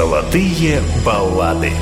Золотые 0.00 0.80
баллады. 1.04 1.74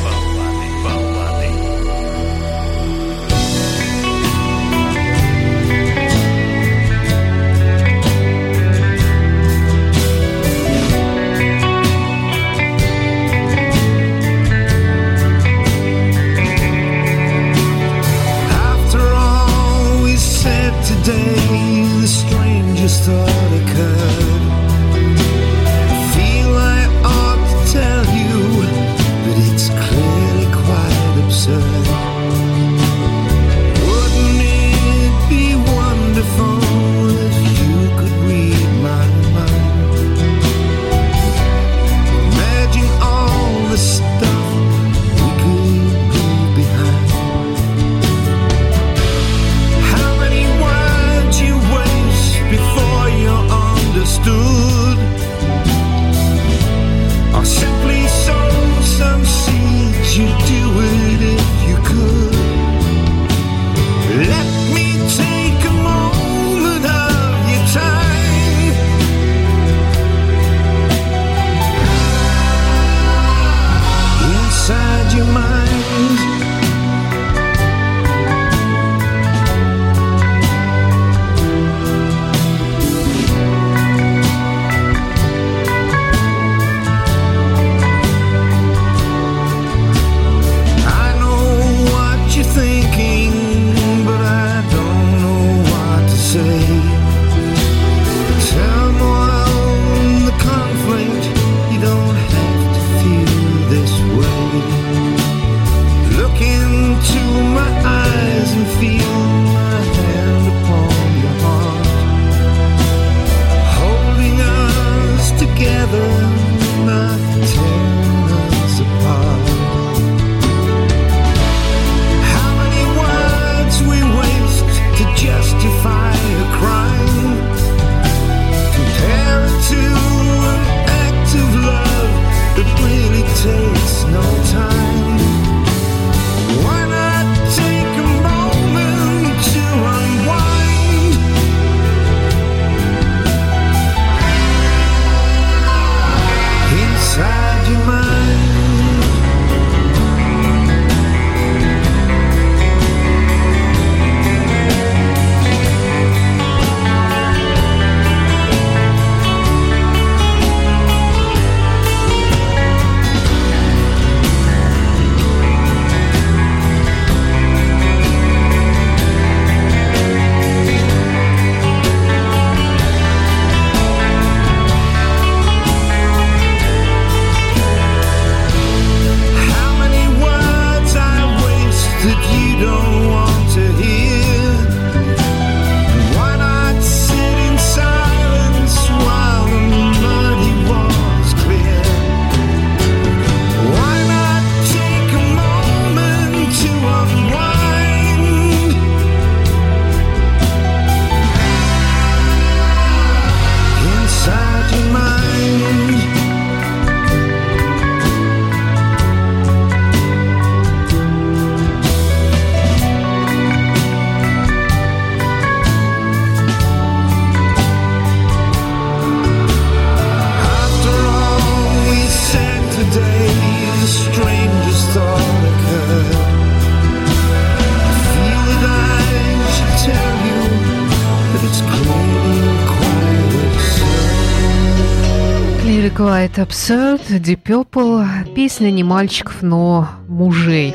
Absurd, 236.69 237.01
Deep 237.23 237.45
Purple, 237.45 238.35
песня 238.35 238.71
не 238.71 238.85
мальчиков, 238.85 239.41
но 239.41 239.89
мужей. 240.07 240.75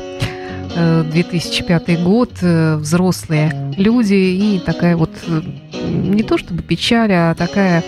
2005 0.74 1.88
э, 1.88 2.02
год, 2.02 2.32
э, 2.42 2.74
взрослые 2.74 3.72
люди 3.76 4.14
и 4.14 4.58
такая 4.58 4.96
вот, 4.96 5.10
э, 5.28 5.40
не 5.86 6.24
то 6.24 6.36
чтобы 6.36 6.64
печаль, 6.64 7.12
а 7.12 7.36
такая 7.36 7.84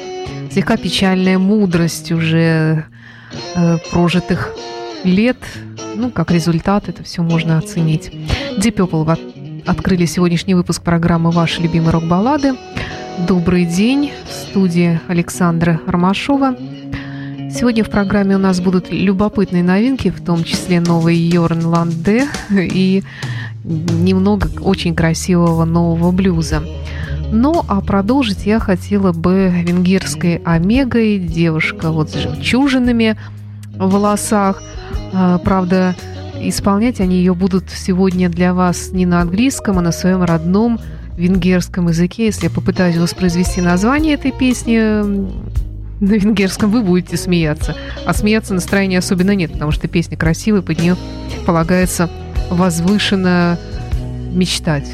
слегка 0.52 0.76
печальная 0.76 1.36
мудрость 1.38 2.12
уже 2.12 2.84
прожитых 3.90 4.54
лет. 5.02 5.38
Ну, 5.96 6.12
как 6.12 6.30
результат, 6.30 6.88
это 6.88 7.02
все 7.02 7.24
можно 7.24 7.58
оценить. 7.58 8.12
Deep 8.56 8.76
Purple 8.76 9.64
открыли 9.66 10.06
сегодняшний 10.06 10.54
выпуск 10.54 10.80
программы 10.80 11.32
«Ваши 11.32 11.60
любимые 11.60 11.90
рок-баллады». 11.90 12.54
Добрый 13.26 13.64
день. 13.64 14.12
В 14.28 14.32
студии 14.32 15.00
Александра 15.08 15.80
Ромашова. 15.88 16.54
Сегодня 17.50 17.84
в 17.84 17.90
программе 17.90 18.34
у 18.36 18.38
нас 18.38 18.60
будут 18.60 18.90
любопытные 18.90 19.62
новинки, 19.62 20.10
в 20.10 20.22
том 20.22 20.44
числе 20.44 20.80
новый 20.80 21.16
Йорн 21.16 21.66
Ланде 21.66 22.26
и 22.48 23.02
немного 23.64 24.48
очень 24.60 24.94
красивого 24.94 25.64
нового 25.64 26.10
блюза. 26.12 26.62
Ну, 27.32 27.64
а 27.68 27.80
продолжить 27.80 28.46
я 28.46 28.60
хотела 28.60 29.12
бы 29.12 29.50
венгерской 29.52 30.36
омегой, 30.44 31.18
девушка 31.18 31.90
вот 31.90 32.10
с 32.10 32.14
жемчужинами 32.14 33.16
в 33.76 33.90
волосах. 33.90 34.62
А, 35.12 35.38
правда, 35.38 35.96
исполнять 36.40 37.00
они 37.00 37.16
ее 37.16 37.34
будут 37.34 37.70
сегодня 37.70 38.28
для 38.28 38.54
вас 38.54 38.90
не 38.92 39.06
на 39.06 39.20
английском, 39.20 39.78
а 39.78 39.82
на 39.82 39.92
своем 39.92 40.22
родном 40.22 40.78
венгерском 41.16 41.88
языке. 41.88 42.26
Если 42.26 42.44
я 42.44 42.50
попытаюсь 42.50 42.96
воспроизвести 42.96 43.60
название 43.60 44.14
этой 44.14 44.32
песни, 44.32 45.26
на 46.00 46.14
венгерском, 46.14 46.70
вы 46.70 46.82
будете 46.82 47.16
смеяться. 47.16 47.76
А 48.04 48.12
смеяться 48.12 48.54
настроения 48.54 48.98
особенно 48.98 49.34
нет, 49.34 49.52
потому 49.52 49.70
что 49.72 49.88
песня 49.88 50.16
красивая, 50.16 50.62
под 50.62 50.78
нее 50.78 50.96
полагается 51.46 52.10
возвышенно 52.50 53.58
мечтать. 54.32 54.90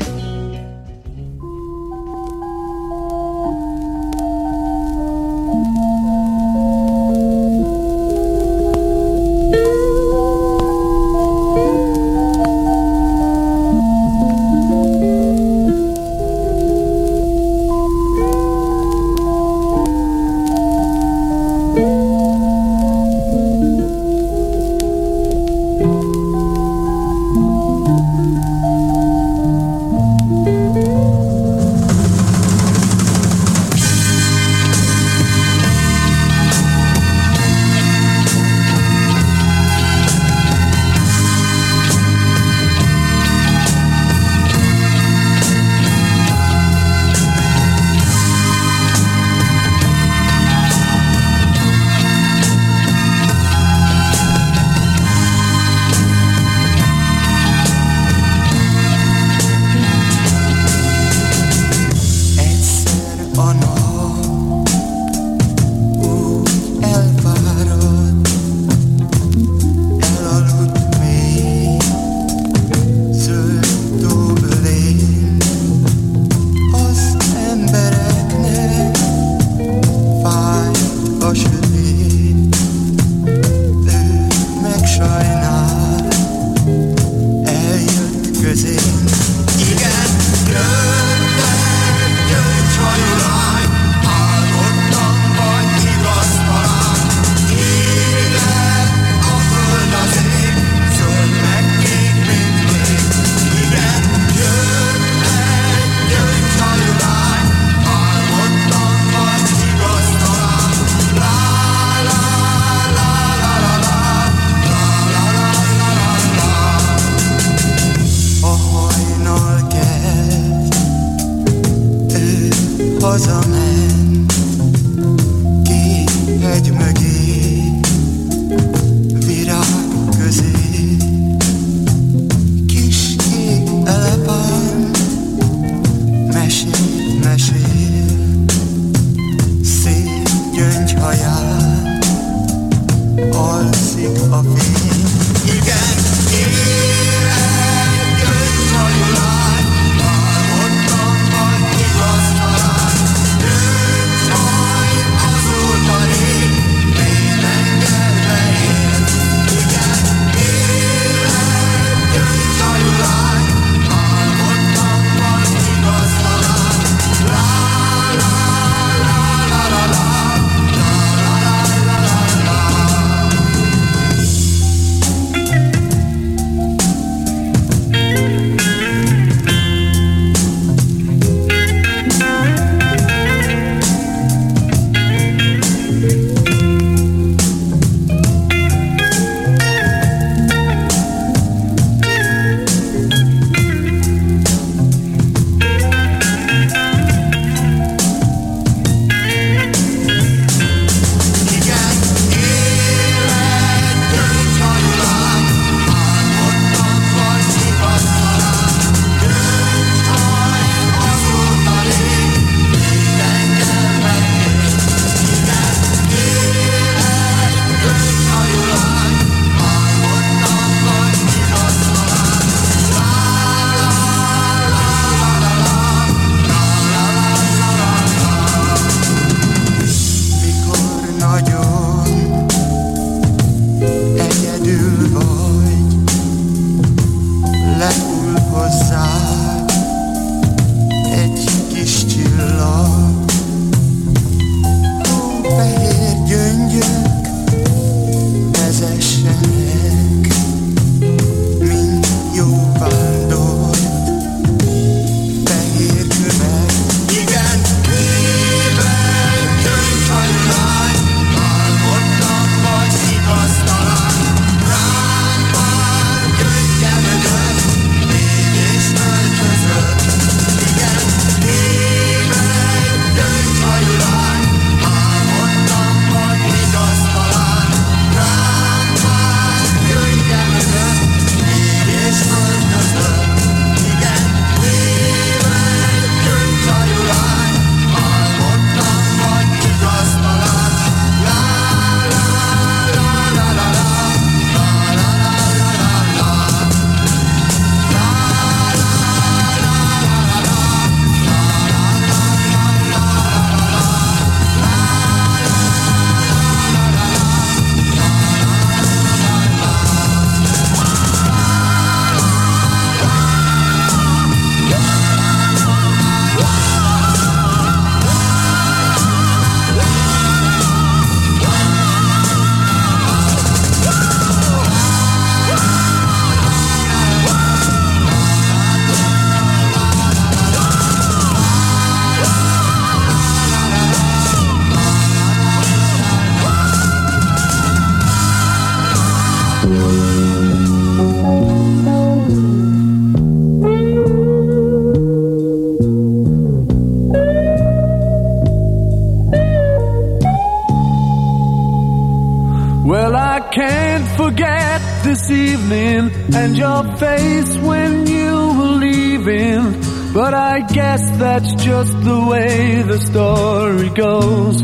that's 361.33 361.55
just 361.65 361.95
the 362.05 362.21
way 362.31 362.83
the 362.83 362.99
story 362.99 363.89
goes. 363.89 364.61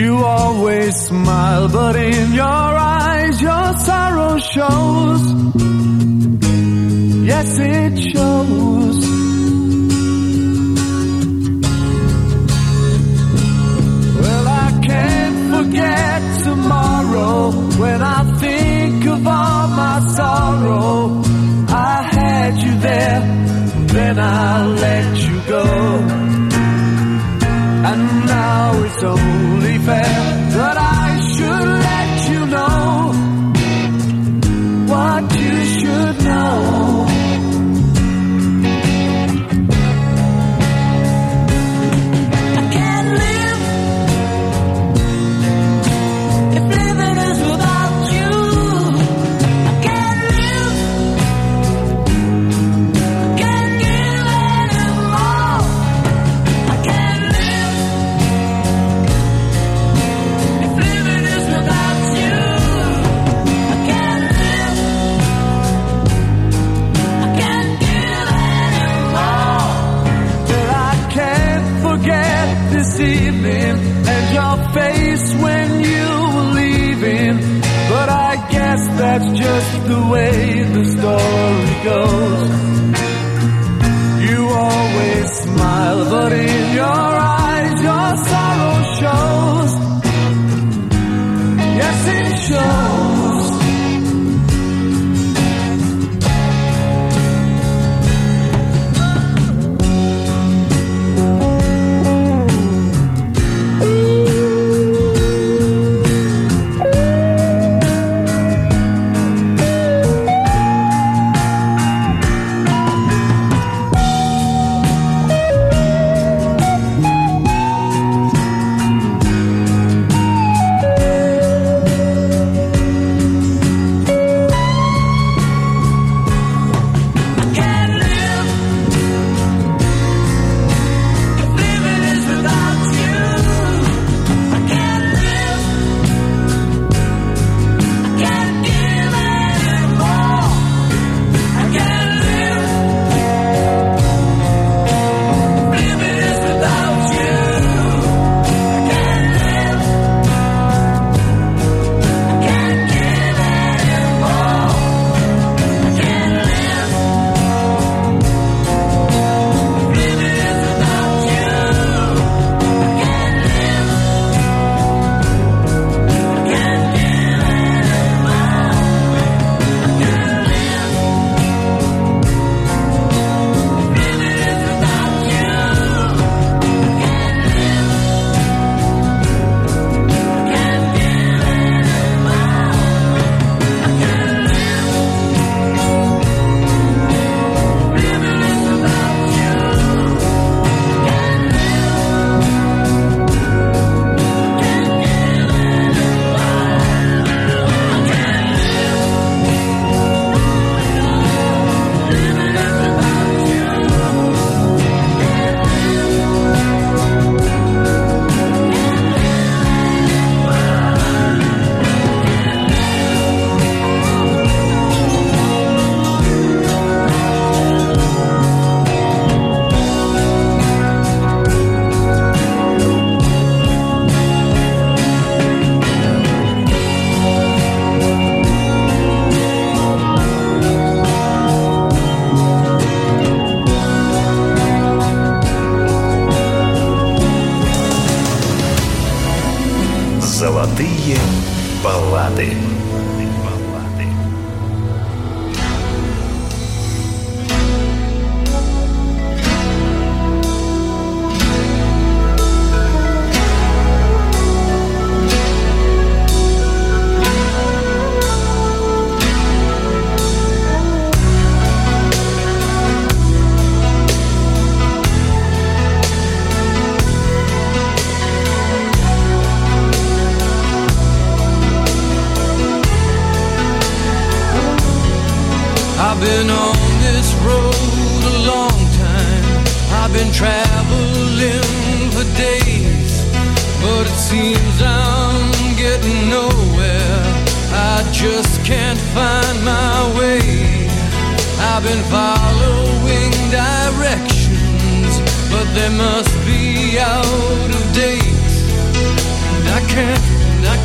You 0.00 0.16
always 0.16 0.96
smile, 0.96 1.68
but 1.68 1.94
in 1.94 2.32
your 2.32 2.72
eyes 2.98 3.40
your 3.40 3.68
sorrow 3.88 4.36
shows. 4.38 5.22
Yes, 7.30 7.50
it 7.78 7.94
shows. 8.12 8.98
Well, 14.22 14.46
I 14.64 14.68
can't 14.88 15.38
forget 15.54 16.20
tomorrow 16.42 17.52
when 17.82 18.02
I 18.02 18.20
think 18.42 19.06
of 19.06 19.24
all 19.24 19.68
my 19.82 19.98
sorrow. 20.18 21.22
I 21.68 22.02
had 22.16 22.52
you 22.64 22.74
there 22.80 23.40
then 23.92 24.18
I'll 24.18 24.68
let 24.68 25.16
you 25.16 25.36
go. 25.48 25.64
And 27.90 28.26
now 28.26 28.82
it's 28.84 29.02
only 29.02 29.78
fair 29.78 30.14
that 30.56 30.76
I 30.78 30.99
the 79.90 80.06
way 80.08 80.62
the 80.62 80.84
story 80.84 81.84
goes. 81.84 82.69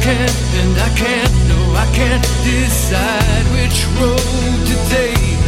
Can't, 0.06 0.38
and 0.62 0.78
I 0.78 0.90
can't, 0.94 1.36
no, 1.50 1.60
I 1.74 1.88
can't 1.98 2.26
decide 2.46 3.46
which 3.58 3.80
road 3.98 4.22
to 4.70 4.76
take. 4.94 5.42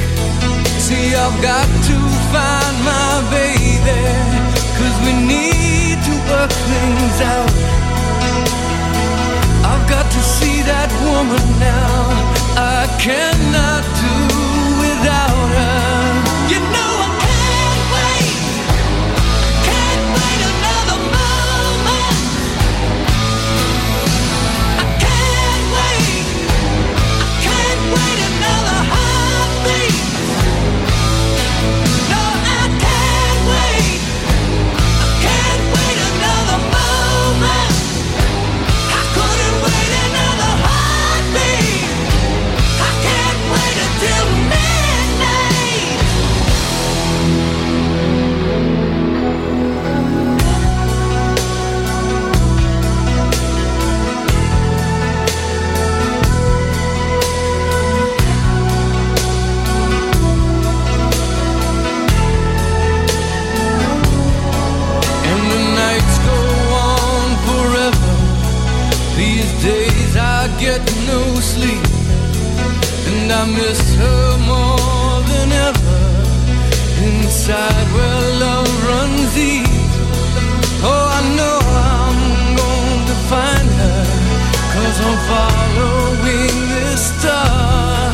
See, 0.82 1.14
I've 1.14 1.40
got 1.46 1.70
to 1.90 1.98
find 2.34 2.76
my 2.82 3.12
baby, 3.30 4.02
cause 4.80 4.98
we 5.06 5.14
need 5.14 5.98
to 6.10 6.14
work 6.32 6.54
things 6.74 7.18
out. 7.34 7.54
I've 9.72 9.86
got 9.88 10.10
to 10.10 10.22
see 10.36 10.64
that 10.72 10.90
woman 11.06 11.46
now. 11.62 11.94
I 12.58 12.82
cannot 12.98 13.84
do 14.02 14.16
without 14.82 15.50
her. 15.58 15.97
Miss 73.56 73.96
her 73.96 74.38
more 74.52 75.22
than 75.32 75.50
ever. 75.52 76.02
Inside 77.10 77.88
where 77.96 78.26
love 78.46 78.72
runs 78.90 79.34
deep. 79.36 79.68
Oh, 80.84 81.06
I 81.20 81.22
know 81.38 81.58
I'm 81.94 82.22
going 82.62 83.02
to 83.12 83.18
find 83.32 83.70
her, 83.82 84.04
cause 84.74 84.98
I'm 85.08 85.18
following 85.32 86.56
this 86.76 87.02
star. 87.14 88.12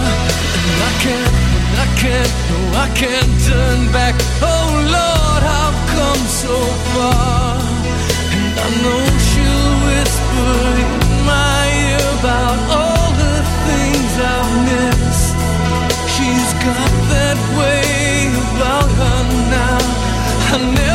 And 0.69 0.79
I 0.89 0.93
can't, 1.03 1.33
and 1.69 1.77
I 1.85 1.89
can't, 2.03 2.33
no, 2.49 2.57
I 2.85 2.87
can't 3.01 3.33
turn 3.49 3.79
back. 3.91 4.15
Oh 4.41 4.67
Lord, 4.97 5.43
I've 5.61 5.79
come 5.95 6.23
so 6.43 6.55
far. 6.93 7.42
I 20.53 20.59
never 20.71 20.92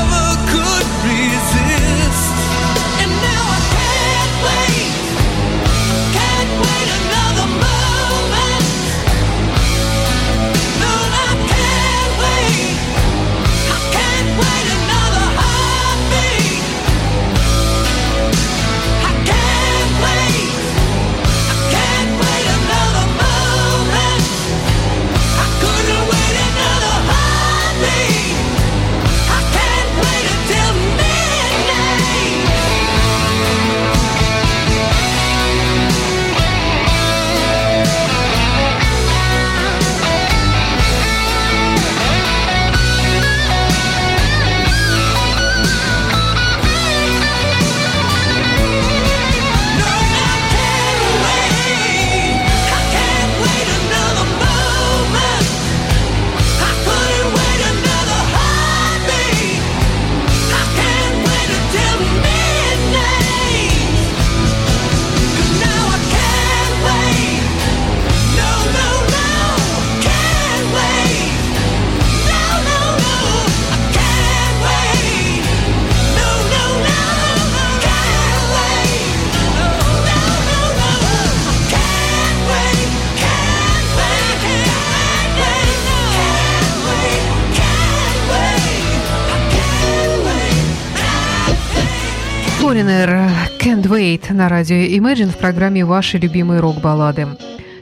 Foreigner 92.79 93.29
Can't 93.59 93.83
Wait 93.88 94.33
на 94.33 94.49
радио 94.49 94.77
Imagine 94.77 95.31
в 95.31 95.38
программе 95.38 95.85
«Ваши 95.85 96.17
любимые 96.17 96.61
рок-баллады». 96.61 97.27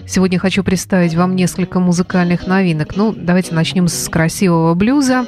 Сегодня 0.07 0.39
хочу 0.39 0.65
представить 0.65 1.15
вам 1.15 1.37
несколько 1.37 1.81
музыкальных 1.81 2.47
новинок. 2.47 2.97
Ну, 2.97 3.13
давайте 3.15 3.55
начнем 3.55 3.89
с 3.89 4.09
красивого 4.09 4.73
блюза. 4.73 5.27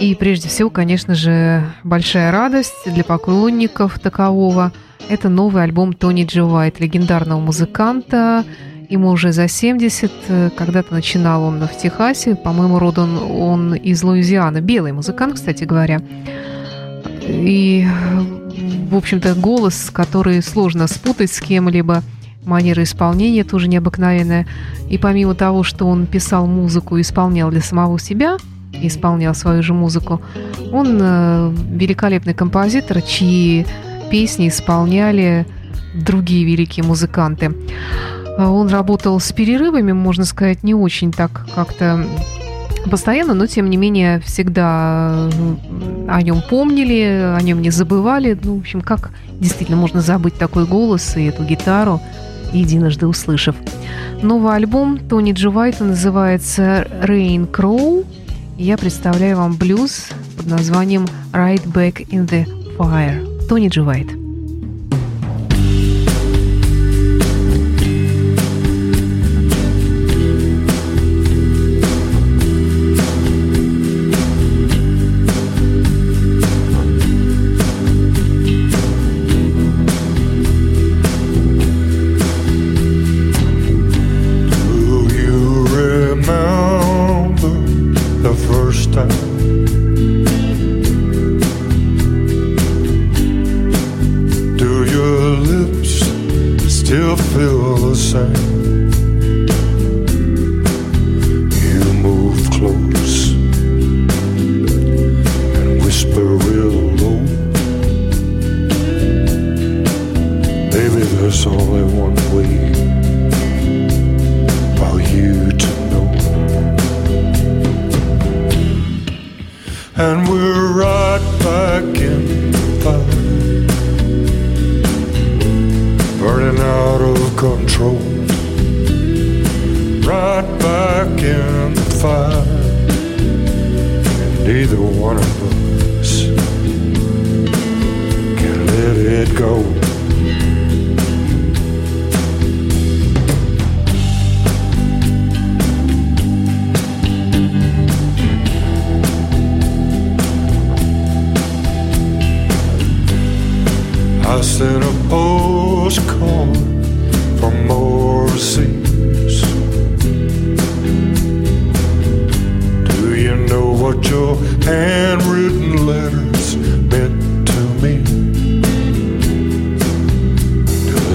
И 0.00 0.16
прежде 0.18 0.48
всего, 0.48 0.70
конечно 0.70 1.14
же, 1.14 1.62
большая 1.84 2.32
радость 2.32 2.92
для 2.92 3.04
поклонников 3.04 4.00
такового. 4.00 4.72
Это 5.08 5.28
новый 5.28 5.62
альбом 5.62 5.92
Тони 5.92 6.24
Джо 6.24 6.46
Уайт, 6.46 6.80
легендарного 6.80 7.38
музыканта. 7.38 8.44
Ему 8.88 9.10
уже 9.10 9.30
за 9.30 9.46
70. 9.46 10.10
э, 10.26 10.50
Когда-то 10.56 10.92
начинал 10.92 11.44
он 11.44 11.64
в 11.64 11.78
Техасе. 11.78 12.34
По-моему, 12.34 12.80
родом 12.80 13.40
он 13.40 13.72
из 13.72 14.02
Луизианы. 14.02 14.58
Белый 14.58 14.90
музыкант, 14.90 15.34
кстати 15.34 15.62
говоря. 15.62 16.00
И, 17.30 17.86
в 18.90 18.96
общем-то, 18.96 19.34
голос, 19.34 19.90
который 19.92 20.42
сложно 20.42 20.86
спутать 20.86 21.32
с 21.32 21.40
кем-либо. 21.40 22.02
Манера 22.44 22.82
исполнения 22.82 23.44
тоже 23.44 23.68
необыкновенная. 23.68 24.46
И 24.88 24.98
помимо 24.98 25.34
того, 25.34 25.62
что 25.62 25.86
он 25.86 26.06
писал 26.06 26.46
музыку 26.46 26.96
и 26.96 27.02
исполнял 27.02 27.50
для 27.50 27.60
самого 27.60 27.98
себя, 27.98 28.38
исполнял 28.72 29.34
свою 29.34 29.62
же 29.62 29.74
музыку, 29.74 30.20
он 30.72 30.98
э, 31.00 31.52
великолепный 31.70 32.34
композитор, 32.34 33.02
чьи 33.02 33.66
песни 34.10 34.48
исполняли 34.48 35.46
другие 35.94 36.44
великие 36.44 36.84
музыканты. 36.84 37.54
А 38.38 38.50
Он 38.50 38.68
работал 38.68 39.20
с 39.20 39.32
перерывами, 39.32 39.92
можно 39.92 40.24
сказать, 40.24 40.62
не 40.62 40.74
очень 40.74 41.12
так 41.12 41.46
как-то 41.54 42.06
постоянно, 42.88 43.34
но 43.34 43.46
тем 43.46 43.68
не 43.68 43.76
менее 43.76 44.20
всегда 44.20 45.28
э, 45.32 46.06
о 46.08 46.22
нем 46.22 46.42
помнили, 46.48 47.34
о 47.36 47.40
нем 47.42 47.60
не 47.60 47.70
забывали. 47.70 48.38
Ну, 48.42 48.56
в 48.56 48.60
общем, 48.60 48.80
как 48.80 49.10
действительно 49.38 49.76
можно 49.76 50.00
забыть 50.00 50.34
такой 50.34 50.66
голос 50.66 51.16
и 51.16 51.24
эту 51.24 51.44
гитару, 51.44 52.00
единожды 52.52 53.06
услышав. 53.06 53.56
Новый 54.22 54.54
альбом 54.54 54.98
Тони 54.98 55.32
Джувайта 55.32 55.84
называется 55.84 56.86
Rain 57.02 57.50
Crow. 57.50 58.06
Я 58.58 58.76
представляю 58.76 59.38
вам 59.38 59.56
блюз 59.56 60.08
под 60.36 60.46
названием 60.46 61.06
Right 61.32 61.64
Back 61.64 62.06
in 62.08 62.28
the 62.28 62.46
Fire. 62.76 63.46
Тони 63.48 63.68
Джувайт. 63.68 64.29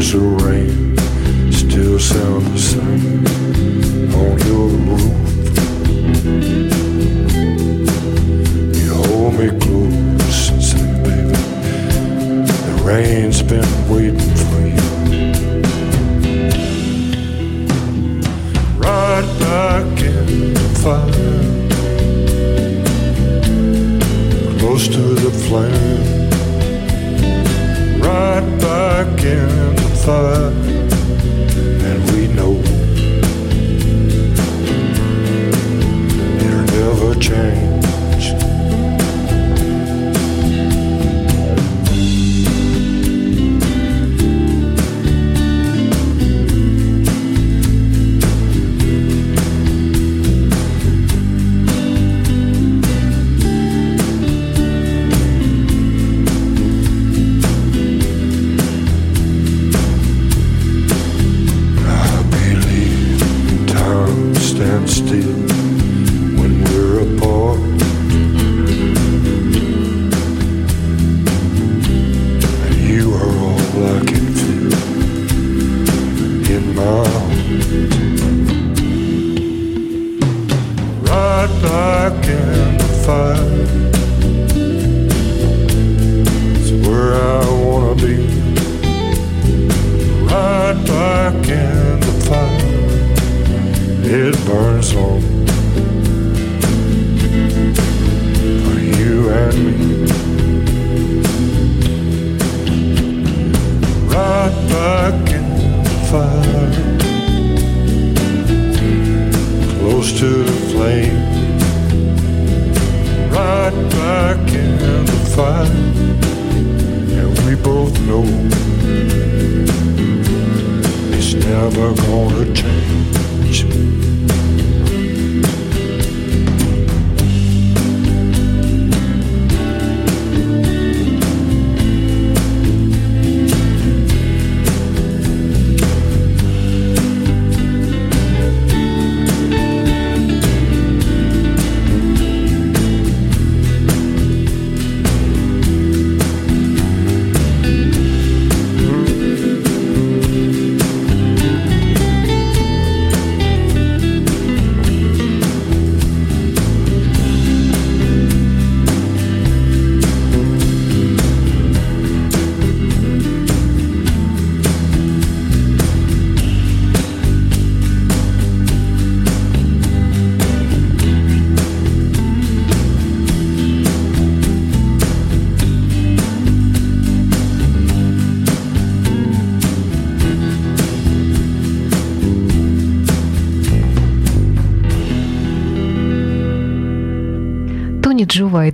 tears 0.06 0.14
of 0.14 0.42
rain. 0.44 0.98
Still 1.52 2.00
sounds 2.00 2.62
the 2.62 2.65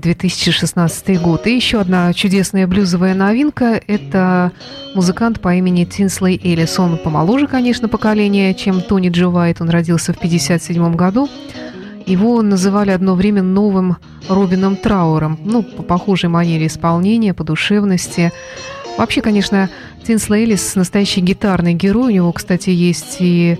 2016 0.02 1.22
год. 1.22 1.48
И 1.48 1.56
еще 1.56 1.80
одна 1.80 2.12
чудесная 2.14 2.68
блюзовая 2.68 3.14
новинка– 3.14 3.80
это 3.88 4.52
музыкант 4.96 5.40
по 5.40 5.54
имени 5.56 5.86
Тинслей 5.86 6.40
Элис. 6.44 6.78
Он 6.80 6.98
помоложе, 6.98 7.48
конечно, 7.48 7.88
поколения, 7.88 8.54
чем 8.54 8.82
Тони 8.82 9.10
Джо 9.10 9.30
Уайт. 9.30 9.62
Он 9.62 9.70
родился 9.70 10.14
в 10.14 10.18
1957 10.18 10.96
году. 10.96 11.30
Его 12.06 12.42
называли 12.42 12.92
одно 12.92 13.16
время 13.16 13.44
новым 13.44 13.98
Робином 14.28 14.76
Трауром. 14.76 15.40
Ну, 15.46 15.64
по 15.64 15.84
похожей 15.84 16.30
манере 16.30 16.68
исполнения, 16.68 17.34
по 17.34 17.44
душевности. 17.44 18.32
Вообще, 18.98 19.22
конечно, 19.22 19.70
Тинслей 20.06 20.44
Элис– 20.44 20.74
настоящий 20.76 21.22
гитарный 21.22 21.74
герой. 21.74 22.12
У 22.12 22.16
него, 22.16 22.32
кстати, 22.32 22.72
есть 22.72 23.18
и 23.20 23.60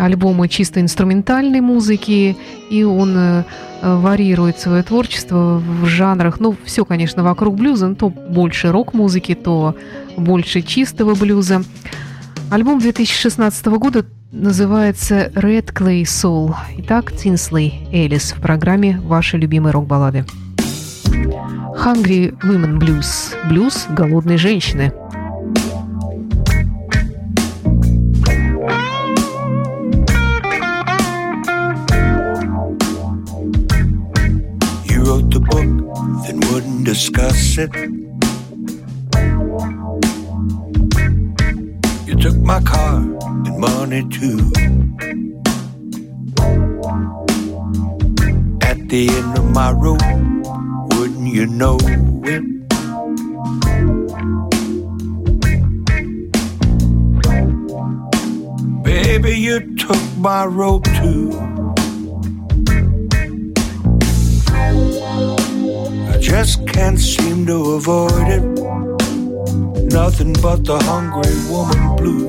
альбомы 0.00 0.48
чисто 0.48 0.80
инструментальной 0.80 1.60
музыки, 1.60 2.36
и 2.70 2.82
он 2.84 3.14
э, 3.16 3.44
варьирует 3.82 4.58
свое 4.58 4.82
творчество 4.82 5.62
в 5.64 5.86
жанрах. 5.86 6.40
Ну, 6.40 6.56
все, 6.64 6.84
конечно, 6.84 7.22
вокруг 7.22 7.56
блюза, 7.56 7.88
но 7.88 7.94
то 7.94 8.08
больше 8.08 8.70
рок-музыки, 8.70 9.34
то 9.34 9.76
больше 10.16 10.62
чистого 10.62 11.14
блюза. 11.14 11.62
Альбом 12.50 12.80
2016 12.80 13.66
года 13.66 14.04
называется 14.32 15.30
Red 15.34 15.72
Clay 15.72 16.02
Soul. 16.02 16.54
Итак, 16.78 17.12
Тинсли 17.12 17.74
Элис 17.92 18.32
в 18.32 18.40
программе 18.40 19.00
«Ваши 19.00 19.36
любимые 19.36 19.72
рок-баллады». 19.72 20.24
Hungry 21.84 22.36
Women 22.42 22.78
Blues. 22.78 23.34
Блюз 23.48 23.86
голодной 23.90 24.36
женщины– 24.36 24.92
discuss 36.94 37.56
it. 37.56 37.72
You 42.08 42.16
took 42.16 42.36
my 42.38 42.60
car 42.62 42.96
and 43.46 43.58
money 43.60 44.02
too. 44.08 44.50
At 48.70 48.88
the 48.88 49.08
end 49.08 49.38
of 49.38 49.44
my 49.52 49.70
rope, 49.70 50.02
wouldn't 50.96 51.32
you 51.32 51.46
know 51.46 51.78
it? 52.34 52.42
Baby, 58.82 59.38
you 59.38 59.76
took 59.76 60.02
my 60.18 60.44
rope 60.44 60.86
too. 60.98 61.59
Just 66.30 66.64
can't 66.64 66.98
seem 66.98 67.44
to 67.44 67.72
avoid 67.72 68.28
it. 68.28 68.44
Nothing 69.92 70.32
but 70.40 70.64
the 70.64 70.78
hungry 70.90 71.34
woman 71.50 71.96
blue. 71.96 72.26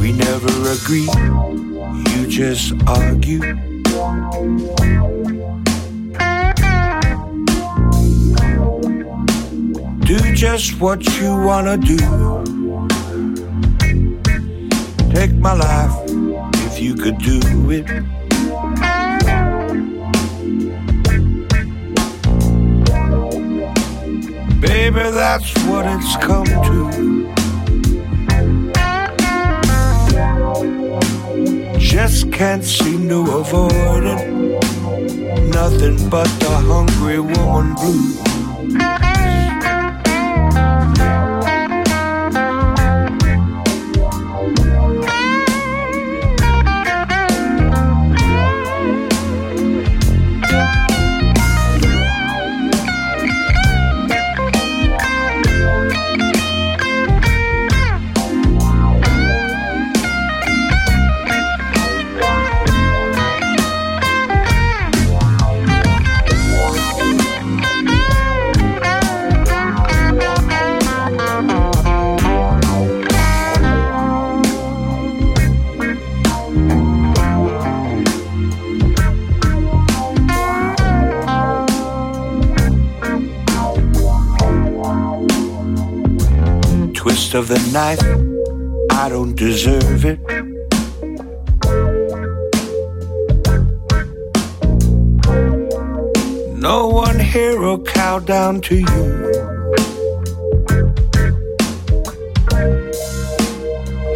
We 0.00 0.12
never 0.12 0.54
agree, 0.76 1.08
you 2.12 2.26
just 2.28 2.74
argue. 2.86 3.40
Just 10.44 10.78
what 10.78 11.02
you 11.18 11.34
wanna 11.34 11.74
do. 11.78 11.96
Take 15.10 15.32
my 15.32 15.54
life 15.54 15.94
if 16.66 16.78
you 16.78 16.94
could 16.94 17.16
do 17.16 17.40
it. 17.70 17.86
Baby, 24.60 25.04
that's 25.20 25.50
what 25.64 25.86
it's 25.94 26.14
come 26.18 26.50
to. 26.68 26.78
Just 31.78 32.30
can't 32.30 32.62
seem 32.62 33.08
to 33.08 33.20
avoid 33.38 34.04
it. 34.14 34.22
Nothing 35.58 35.96
but 36.10 36.28
the 36.40 36.54
hungry 36.68 37.18
woman 37.18 37.74
blues. 37.76 38.33
Of 87.34 87.48
the 87.48 87.58
knife, 87.72 88.00
I 88.92 89.08
don't 89.08 89.34
deserve 89.34 90.04
it. 90.04 90.20
No 96.56 96.88
one 96.88 97.18
here 97.18 97.60
will 97.60 97.82
cow 97.82 98.20
down 98.20 98.60
to 98.62 98.76
you. 98.76 99.06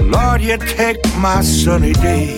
Lord, 0.07 0.41
you 0.41 0.57
take 0.59 1.03
my 1.17 1.43
sunny 1.43 1.95
day. 1.95 2.29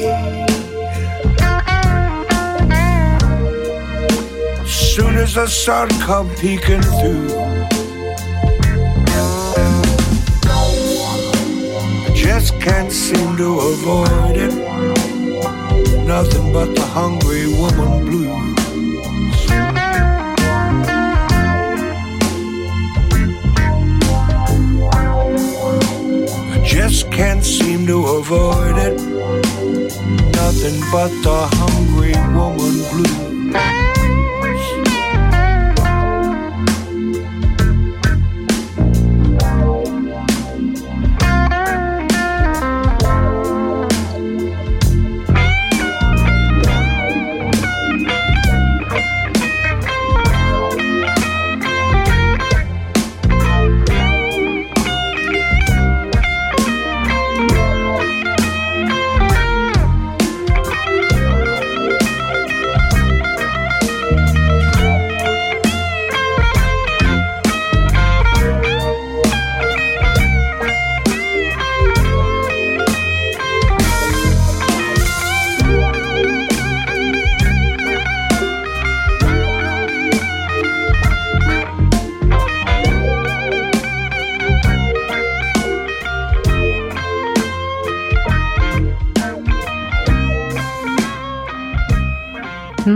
Soon 4.66 5.16
as 5.16 5.35
the 5.35 5.47
sun 5.47 5.88
come 6.01 6.31
peeking 6.37 6.83
through. 6.83 7.60
Just 12.40 12.59
can't 12.59 12.90
seem 12.90 13.37
to 13.37 13.59
avoid 13.61 14.35
it. 14.35 14.55
Nothing 16.07 16.53
but 16.55 16.74
the 16.74 16.81
hungry 16.81 17.46
woman 17.61 18.07
blues. 18.07 18.31
I 26.55 26.62
just 26.64 27.12
can't 27.12 27.44
seem 27.44 27.87
to 27.87 27.98
avoid 28.07 28.79
it. 28.88 28.96
Nothing 30.40 30.81
but 30.90 31.11
the 31.26 31.40
hungry 31.61 32.14
woman 32.35 32.76
blues. 32.90 33.20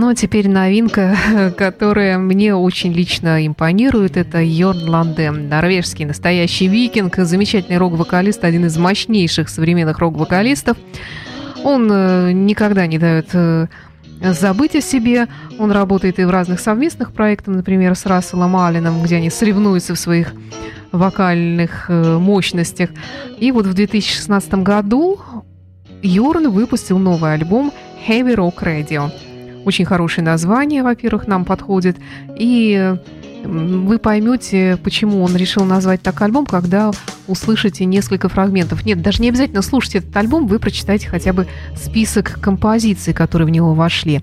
Ну, 0.05 0.11
а 0.11 0.13
теперь 0.13 0.47
новинка, 0.47 1.17
которая 1.57 2.19
мне 2.19 2.53
очень 2.53 2.93
лично 2.93 3.47
импонирует, 3.47 4.17
это 4.17 4.39
Йорн 4.39 4.87
Ланде, 4.87 5.31
норвежский 5.31 6.05
настоящий 6.05 6.67
викинг, 6.67 7.15
замечательный 7.17 7.79
рок-вокалист, 7.79 8.43
один 8.43 8.65
из 8.67 8.77
мощнейших 8.77 9.49
современных 9.49 9.97
рок-вокалистов. 9.97 10.77
Он 11.63 11.89
э, 11.91 12.33
никогда 12.33 12.85
не 12.85 12.99
дает 12.99 13.29
э, 13.33 13.65
забыть 14.21 14.75
о 14.75 14.81
себе. 14.81 15.27
Он 15.57 15.71
работает 15.71 16.19
и 16.19 16.23
в 16.23 16.29
разных 16.29 16.59
совместных 16.59 17.11
проектах, 17.11 17.55
например, 17.55 17.95
с 17.95 18.05
Расселом 18.05 18.55
Алленом, 18.57 19.01
где 19.01 19.15
они 19.15 19.31
соревнуются 19.31 19.95
в 19.95 19.99
своих 19.99 20.35
вокальных 20.91 21.89
э, 21.89 22.19
мощностях. 22.19 22.91
И 23.39 23.51
вот 23.51 23.65
в 23.65 23.73
2016 23.73 24.53
году 24.53 25.19
Йорн 26.03 26.51
выпустил 26.51 26.99
новый 26.99 27.33
альбом 27.33 27.73
Heavy 28.07 28.35
Rock 28.35 28.61
Radio. 28.61 29.11
Очень 29.65 29.85
хорошее 29.85 30.23
название, 30.23 30.83
во-первых, 30.83 31.27
нам 31.27 31.43
подходит. 31.43 31.97
И 32.37 32.95
вы 33.43 33.99
поймете, 33.99 34.77
почему 34.83 35.23
он 35.23 35.35
решил 35.35 35.65
назвать 35.65 36.01
так 36.01 36.21
альбом, 36.21 36.45
когда 36.45 36.91
услышите 37.27 37.85
несколько 37.85 38.29
фрагментов. 38.29 38.85
Нет, 38.85 39.01
даже 39.01 39.21
не 39.21 39.29
обязательно 39.29 39.61
слушать 39.61 39.95
этот 39.95 40.15
альбом, 40.17 40.47
вы 40.47 40.59
прочитайте 40.59 41.09
хотя 41.09 41.33
бы 41.33 41.47
список 41.75 42.39
композиций, 42.41 43.13
которые 43.13 43.47
в 43.47 43.51
него 43.51 43.73
вошли. 43.73 44.21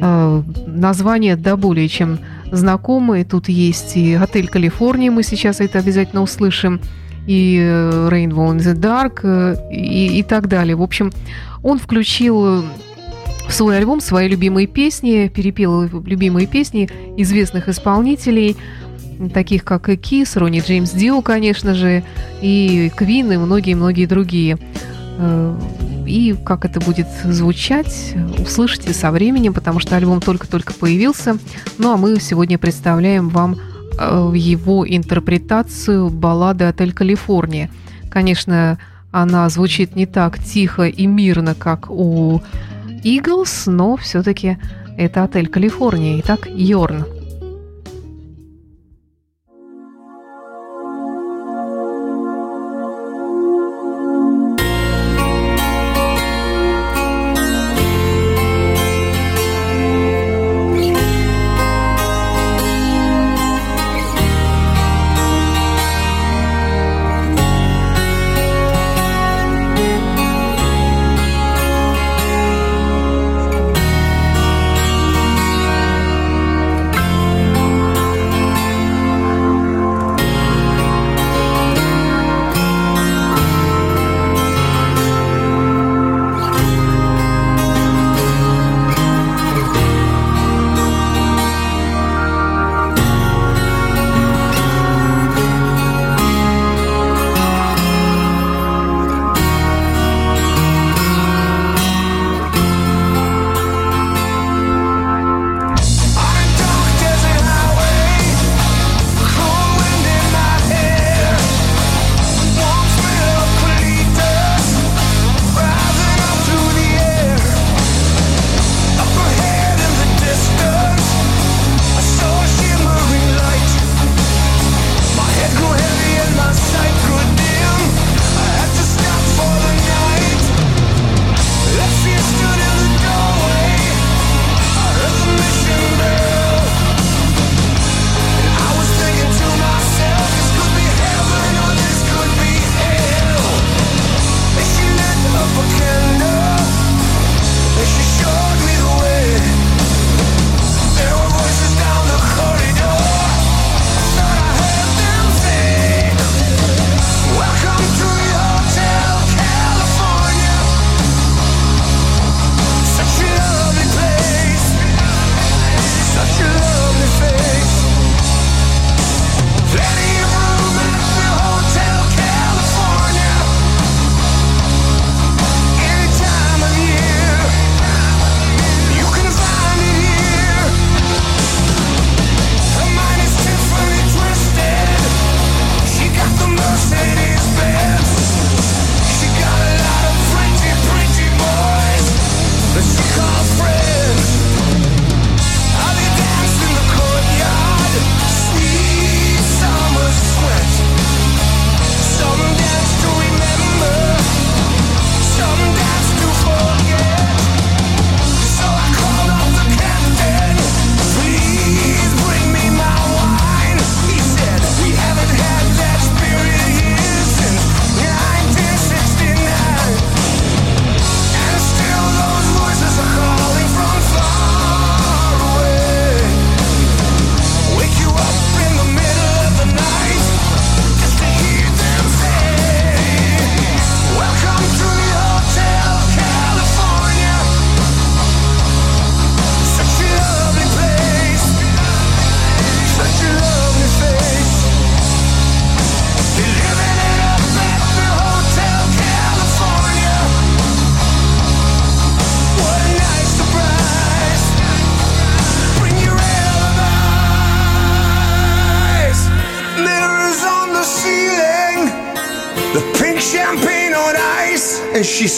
Э, 0.00 0.42
название 0.66 1.36
да 1.36 1.56
более 1.56 1.88
чем 1.88 2.18
знакомые. 2.50 3.24
Тут 3.24 3.48
есть 3.48 3.96
и 3.96 4.14
«Отель 4.14 4.48
Калифорния», 4.48 5.10
мы 5.10 5.22
сейчас 5.22 5.60
это 5.60 5.78
обязательно 5.78 6.22
услышим, 6.22 6.80
и 7.26 7.56
«Rainbow 7.58 8.54
in 8.54 8.58
the 8.58 8.74
Dark», 8.74 9.20
э, 9.22 9.56
и, 9.72 10.18
и 10.18 10.22
так 10.22 10.48
далее. 10.48 10.76
В 10.76 10.82
общем, 10.82 11.12
он 11.62 11.78
включил 11.78 12.64
свой 13.48 13.78
альбом 13.78 14.00
свои 14.00 14.28
любимые 14.28 14.66
песни, 14.66 15.30
перепел 15.34 15.82
любимые 15.82 16.46
песни 16.46 16.88
известных 17.16 17.68
исполнителей, 17.68 18.56
таких 19.32 19.64
как 19.64 19.88
и 19.88 19.96
Кис, 19.96 20.36
Ронни 20.36 20.60
Джеймс 20.60 20.90
Дио, 20.90 21.20
конечно 21.22 21.74
же, 21.74 22.02
и 22.40 22.90
Квин, 22.96 23.32
и 23.32 23.36
многие-многие 23.36 24.06
другие. 24.06 24.58
Э, 25.18 25.58
и 26.06 26.34
как 26.44 26.64
это 26.64 26.80
будет 26.80 27.06
звучать, 27.24 28.14
услышите 28.38 28.92
со 28.92 29.10
временем, 29.10 29.54
потому 29.54 29.78
что 29.80 29.96
альбом 29.96 30.20
только-только 30.20 30.72
появился. 30.72 31.38
Ну 31.78 31.92
а 31.92 31.96
мы 31.96 32.18
сегодня 32.20 32.58
представляем 32.58 33.28
вам 33.28 33.56
э, 33.98 34.32
его 34.34 34.86
интерпретацию 34.88 36.08
баллады 36.08 36.64
«Отель 36.64 36.92
Калифорния». 36.92 37.70
Конечно, 38.10 38.78
она 39.10 39.48
звучит 39.48 39.94
не 39.94 40.06
так 40.06 40.42
тихо 40.42 40.84
и 40.88 41.06
мирно, 41.06 41.54
как 41.54 41.90
у 41.90 42.42
Eagles, 43.02 43.70
но 43.70 43.96
все-таки 43.96 44.58
это 44.96 45.24
отель 45.24 45.48
Калифорния. 45.48 46.20
Итак, 46.20 46.48
Йорн. 46.48 47.21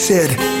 Said, 0.05 0.54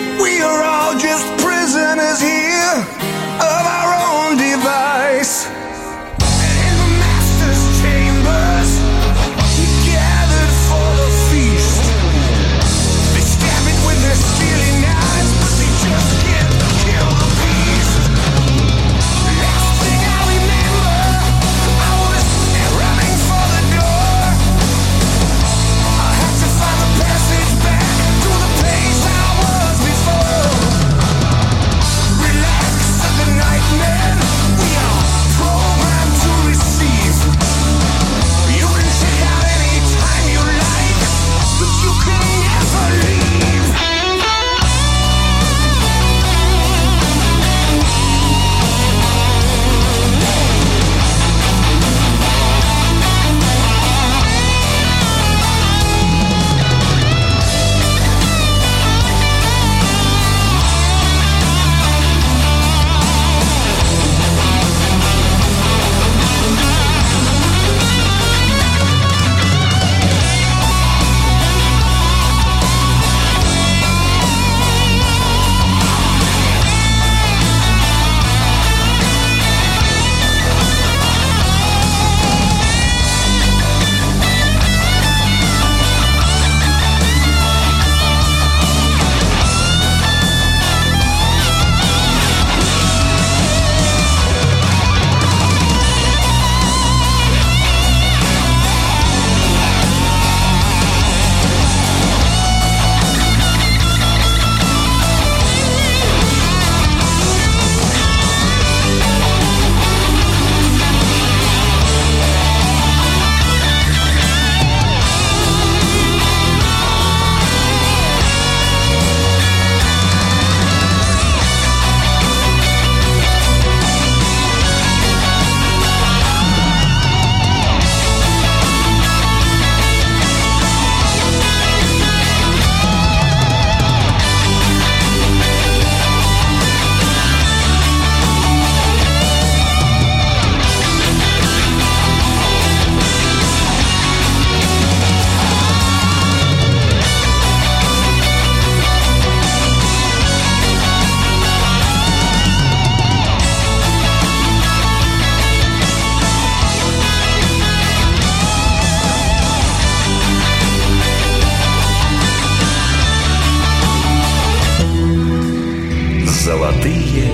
Золотые 166.45 167.25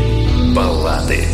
баллады. 0.55 1.27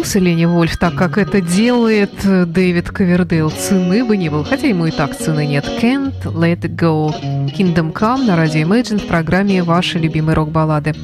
влюбился 0.00 0.18
Лени 0.18 0.46
Вольф 0.46 0.78
так, 0.78 0.94
как 0.94 1.18
это 1.18 1.42
делает 1.42 2.24
э, 2.24 2.46
Дэвид 2.46 2.88
Ковердейл. 2.88 3.50
Цены 3.50 4.02
бы 4.02 4.16
не 4.16 4.30
было, 4.30 4.44
хотя 4.44 4.66
ему 4.68 4.86
и 4.86 4.90
так 4.90 5.14
цены 5.14 5.46
нет. 5.46 5.66
Can't 5.82 6.22
Let 6.24 6.62
It 6.62 6.74
Go. 6.74 7.12
Kingdom 7.54 7.92
Come 7.92 8.24
на 8.24 8.34
радио 8.34 8.62
Imagine 8.62 8.98
в 8.98 9.06
программе 9.06 9.62
«Ваши 9.62 9.98
любимые 9.98 10.36
рок-баллады». 10.36 10.94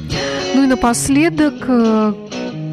Ну 0.55 0.63
и 0.63 0.67
напоследок 0.67 1.53
э, 1.67 2.13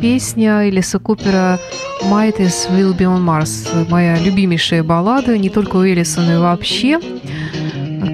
песня 0.00 0.66
Элиса 0.66 0.98
Купера 0.98 1.58
«Might 2.04 2.38
is 2.38 2.70
Will 2.70 2.96
Be 2.96 3.04
on 3.04 3.22
Mars». 3.22 3.68
Моя 3.90 4.18
любимейшая 4.18 4.82
баллада, 4.82 5.36
не 5.36 5.50
только 5.50 5.76
у 5.76 5.84
Элиса, 5.84 6.22
но 6.22 6.34
и 6.34 6.38
вообще. 6.38 7.00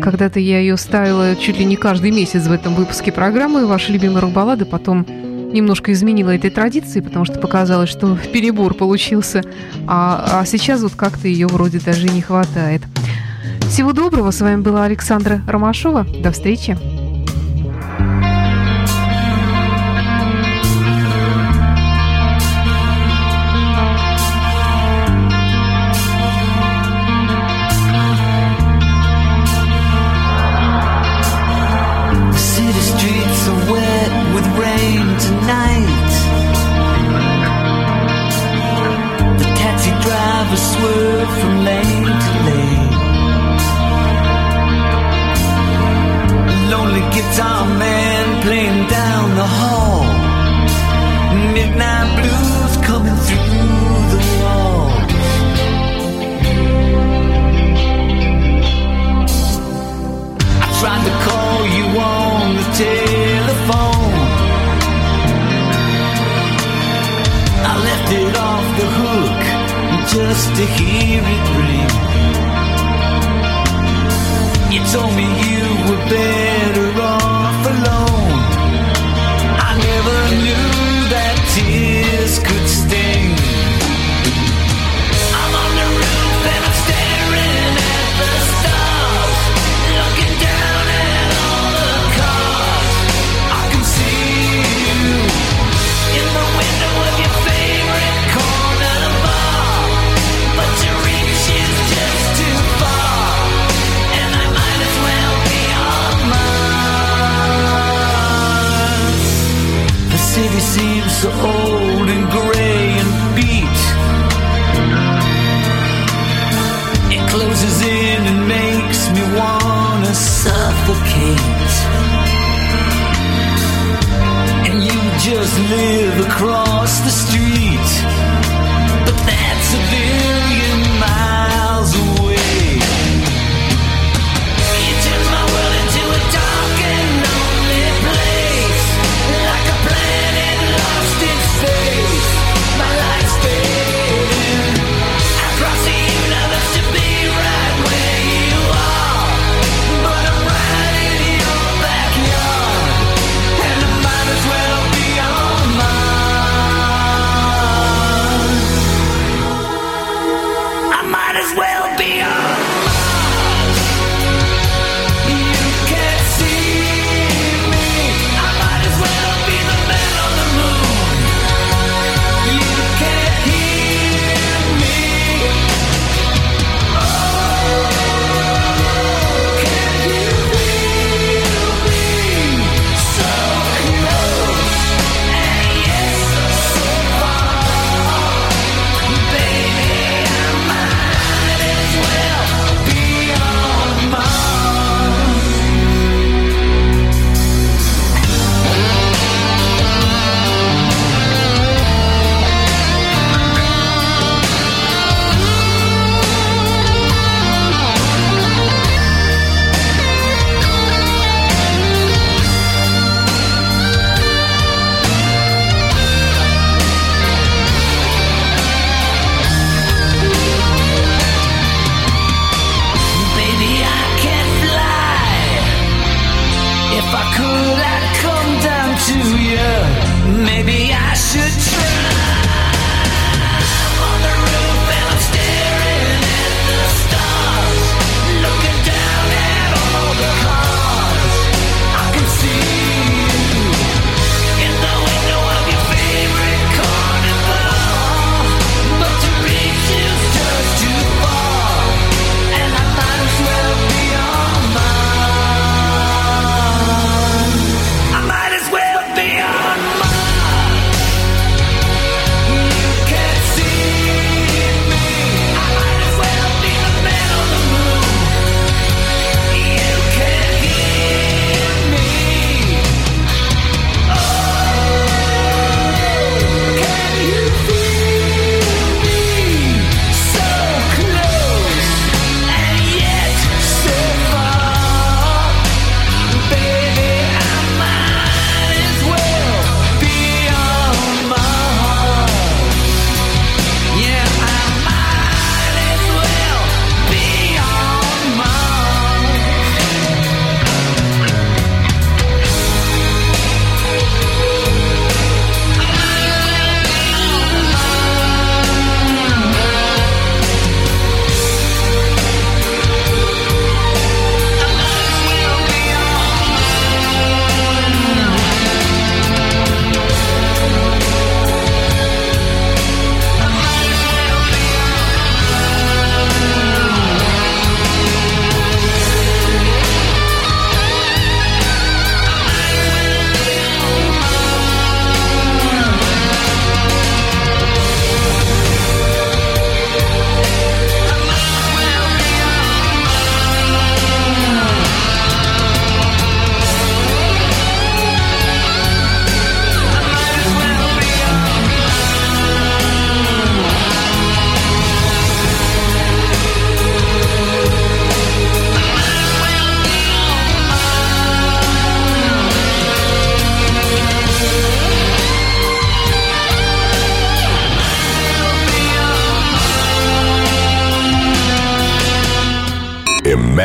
Когда-то 0.03 0.41
я 0.41 0.59
ее 0.59 0.77
ставила 0.77 1.37
чуть 1.37 1.61
ли 1.61 1.65
не 1.65 1.77
каждый 1.77 2.11
месяц 2.11 2.49
в 2.49 2.53
этом 2.53 2.75
выпуске 2.75 3.13
программы 3.13 3.67
«Ваши 3.67 3.93
любимые 3.93 4.21
рок-баллады», 4.21 4.65
потом 4.65 5.07
немножко 5.53 5.93
изменила 5.93 6.31
этой 6.31 6.51
традиции, 6.51 7.01
потому 7.01 7.25
что 7.25 7.39
показалось, 7.39 7.91
что 7.91 8.17
перебор 8.33 8.75
получился, 8.75 9.43
а, 9.87 10.41
а 10.41 10.47
сейчас 10.47 10.83
вот 10.83 10.95
как-то 10.95 11.29
ее 11.29 11.47
вроде 11.47 11.81
даже 11.81 12.09
не 12.09 12.23
хватает. 12.23 12.83
Всего 13.69 13.93
доброго, 13.93 14.31
с 14.31 14.41
вами 14.41 14.61
была 14.61 14.85
Александра 14.85 15.43
Ромашова, 15.47 16.07
до 16.23 16.33
встречи! 16.33 16.77